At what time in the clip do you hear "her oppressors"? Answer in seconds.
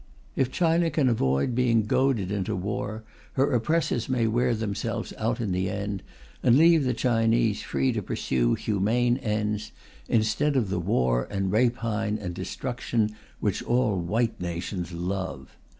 3.33-4.09